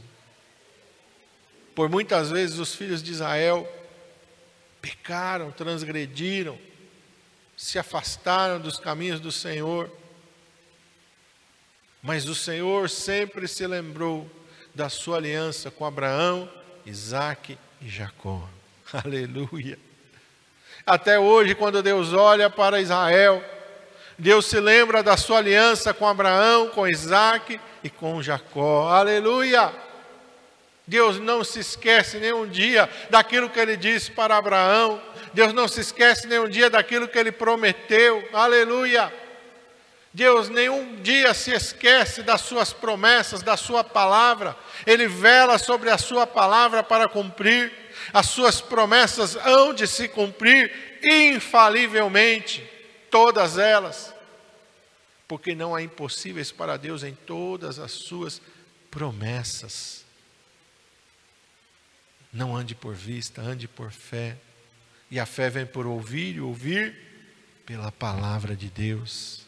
[1.73, 3.67] Por muitas vezes os filhos de Israel
[4.79, 6.59] pecaram, transgrediram,
[7.57, 9.89] se afastaram dos caminhos do Senhor.
[12.03, 14.29] Mas o Senhor sempre se lembrou
[14.75, 16.47] da sua aliança com Abraão,
[16.85, 18.47] Isaque e Jacó.
[18.93, 19.79] Aleluia.
[20.85, 23.43] Até hoje, quando Deus olha para Israel,
[24.17, 28.87] Deus se lembra da sua aliança com Abraão, com Isaque e com Jacó.
[28.87, 29.73] Aleluia.
[30.87, 35.01] Deus não se esquece nenhum dia daquilo que ele disse para Abraão.
[35.33, 38.27] Deus não se esquece nenhum dia daquilo que ele prometeu.
[38.31, 39.13] Aleluia.
[40.13, 44.55] Deus nenhum dia se esquece das suas promessas, da sua palavra.
[44.85, 47.71] Ele vela sobre a sua palavra para cumprir.
[48.13, 52.63] As suas promessas hão de se cumprir infalivelmente,
[53.11, 54.13] todas elas.
[55.27, 58.41] Porque não há impossíveis para Deus em todas as suas
[58.89, 60.06] promessas.
[62.37, 64.37] Não ande por vista, ande por fé.
[65.09, 66.95] E a fé vem por ouvir e ouvir
[67.65, 69.46] pela palavra de Deus.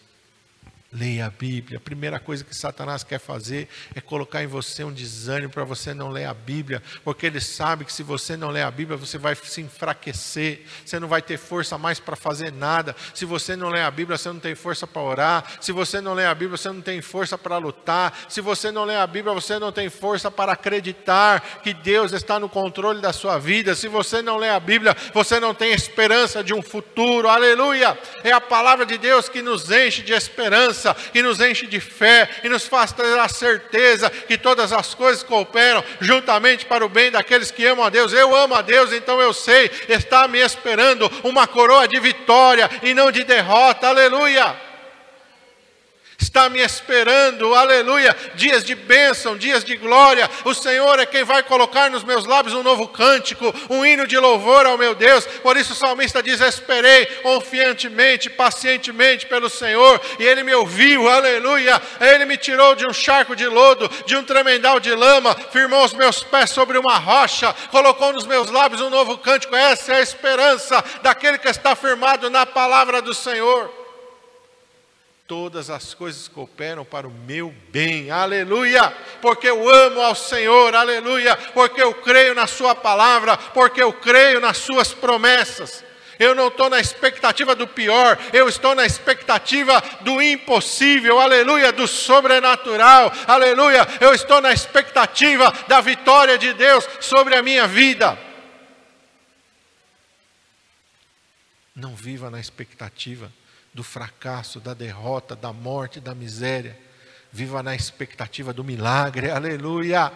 [0.91, 1.77] Leia a Bíblia.
[1.77, 5.93] A primeira coisa que Satanás quer fazer é colocar em você um desânimo para você
[5.93, 9.19] não ler a Bíblia, porque ele sabe que se você não ler a Bíblia, você
[9.19, 12.95] vai se enfraquecer, você não vai ter força mais para fazer nada.
[13.13, 15.43] Se você não ler a Bíblia, você não tem força para orar.
[15.61, 18.11] Se você não ler a Bíblia, você não tem força para lutar.
[18.27, 22.39] Se você não ler a Bíblia, você não tem força para acreditar que Deus está
[22.39, 23.75] no controle da sua vida.
[23.75, 27.29] Se você não ler a Bíblia, você não tem esperança de um futuro.
[27.29, 27.95] Aleluia!
[28.23, 31.79] É a palavra de Deus que nos enche de esperança esperança, que nos enche de
[31.79, 36.89] fé e nos faz ter a certeza que todas as coisas cooperam juntamente para o
[36.89, 38.13] bem daqueles que amam a Deus.
[38.13, 42.93] Eu amo a Deus, então eu sei, está me esperando uma coroa de vitória e
[42.93, 43.87] não de derrota.
[43.87, 44.68] Aleluia!
[46.19, 50.29] Está me esperando, aleluia, dias de bênção, dias de glória.
[50.43, 54.17] O Senhor é quem vai colocar nos meus lábios um novo cântico, um hino de
[54.17, 55.25] louvor ao meu Deus.
[55.25, 61.81] Por isso o salmista diz: Esperei confiantemente, pacientemente pelo Senhor, e ele me ouviu, aleluia.
[62.01, 65.93] Ele me tirou de um charco de lodo, de um tremendal de lama, firmou os
[65.93, 69.55] meus pés sobre uma rocha, colocou nos meus lábios um novo cântico.
[69.55, 73.78] Essa é a esperança daquele que está firmado na palavra do Senhor
[75.29, 78.89] todas as coisas cooperam para o meu bem, aleluia,
[79.21, 84.39] porque eu amo ao Senhor, aleluia, porque eu creio na Sua palavra, porque eu creio
[84.39, 85.85] nas Suas promessas.
[86.17, 91.87] Eu não estou na expectativa do pior, eu estou na expectativa do impossível, aleluia, do
[91.87, 93.87] sobrenatural, aleluia.
[94.01, 98.17] Eu estou na expectativa da vitória de Deus sobre a minha vida.
[101.75, 103.31] Não viva na expectativa
[103.73, 106.77] do fracasso, da derrota, da morte, da miséria.
[107.31, 110.11] Viva na expectativa do milagre, aleluia.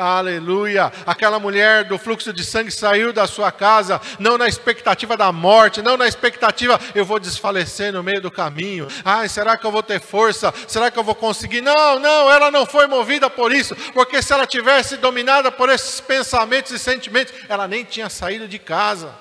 [0.00, 0.92] Aleluia!
[1.04, 5.82] Aquela mulher do fluxo de sangue saiu da sua casa, não na expectativa da morte,
[5.82, 8.86] não na expectativa, eu vou desfalecer no meio do caminho.
[9.04, 10.54] Ai, será que eu vou ter força?
[10.68, 11.62] Será que eu vou conseguir?
[11.62, 16.00] Não, não, ela não foi movida por isso, porque se ela tivesse dominada por esses
[16.00, 19.12] pensamentos e sentimentos, ela nem tinha saído de casa.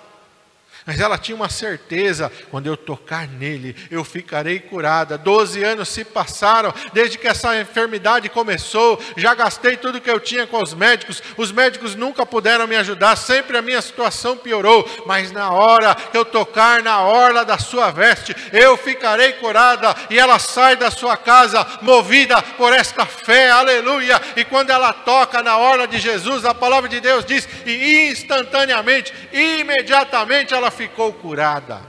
[0.87, 5.17] Mas ela tinha uma certeza: quando eu tocar nele, eu ficarei curada.
[5.17, 8.97] Doze anos se passaram desde que essa enfermidade começou.
[9.17, 11.21] Já gastei tudo que eu tinha com os médicos.
[11.35, 13.17] Os médicos nunca puderam me ajudar.
[13.17, 14.89] Sempre a minha situação piorou.
[15.05, 19.93] Mas na hora que eu tocar na orla da sua veste, eu ficarei curada.
[20.09, 23.51] E ela sai da sua casa movida por esta fé.
[23.51, 24.21] Aleluia!
[24.37, 29.13] E quando ela toca na orla de Jesus, a palavra de Deus diz: e instantaneamente,
[29.33, 31.81] imediatamente ela ficou curada.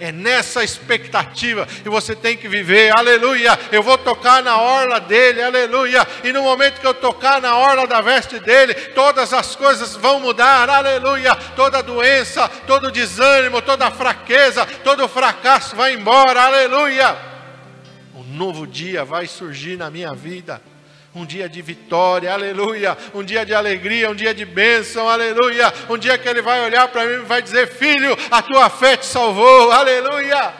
[0.00, 3.58] É nessa expectativa que você tem que viver, aleluia.
[3.70, 6.06] Eu vou tocar na orla dele, aleluia.
[6.24, 10.18] E no momento que eu tocar na orla da veste dele, todas as coisas vão
[10.18, 11.34] mudar, aleluia.
[11.54, 17.14] Toda doença, todo desânimo, toda fraqueza, todo fracasso vai embora, aleluia.
[18.14, 20.62] Um novo dia vai surgir na minha vida
[21.14, 25.98] um dia de vitória, aleluia, um dia de alegria, um dia de bênção, aleluia, um
[25.98, 29.06] dia que ele vai olhar para mim e vai dizer: Filho, a tua fé te
[29.06, 30.52] salvou, aleluia.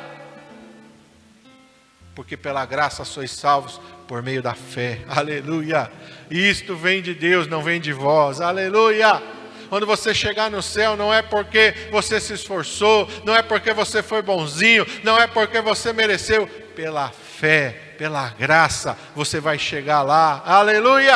[2.15, 5.91] Porque pela graça sois salvos por meio da fé, aleluia.
[6.29, 9.23] Isto vem de Deus, não vem de vós, aleluia.
[9.69, 14.03] Quando você chegar no céu, não é porque você se esforçou, não é porque você
[14.03, 20.43] foi bonzinho, não é porque você mereceu, pela fé pela graça, você vai chegar lá.
[20.47, 21.15] Aleluia!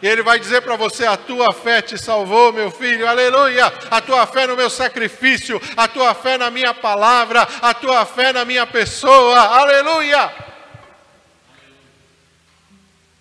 [0.00, 3.66] E ele vai dizer para você: a tua fé te salvou, meu filho, aleluia.
[3.90, 8.32] A tua fé no meu sacrifício, a tua fé na minha palavra, a tua fé
[8.32, 10.32] na minha pessoa, aleluia.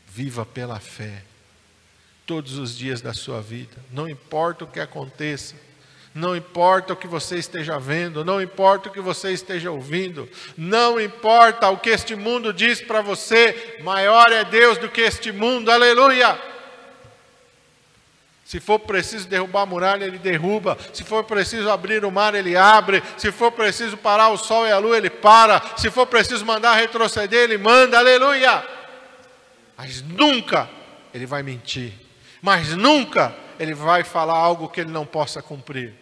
[0.06, 1.24] Viva pela fé,
[2.28, 5.56] todos os dias da sua vida, não importa o que aconteça.
[6.14, 11.00] Não importa o que você esteja vendo, não importa o que você esteja ouvindo, não
[11.00, 15.72] importa o que este mundo diz para você, maior é Deus do que este mundo,
[15.72, 16.38] aleluia.
[18.52, 20.78] Se for preciso derrubar a muralha, ele derruba.
[20.92, 23.02] Se for preciso abrir o mar, ele abre.
[23.16, 25.62] Se for preciso parar o sol e a lua, ele para.
[25.78, 28.62] Se for preciso mandar retroceder, ele manda, aleluia.
[29.78, 30.70] Mas nunca
[31.14, 31.94] ele vai mentir.
[32.42, 36.01] Mas nunca ele vai falar algo que ele não possa cumprir.